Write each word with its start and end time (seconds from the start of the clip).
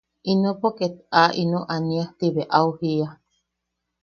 Inepo 0.31 0.67
ket 0.77 0.95
aa 1.21 1.31
ino 1.43 1.59
ania 1.75 2.03
–ti 2.17 2.27
bea 2.35 2.51
au 2.57 2.69
jiia. 2.79 3.09